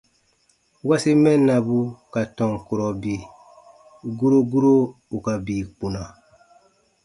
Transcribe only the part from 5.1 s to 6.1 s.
ù ka bii kpuna.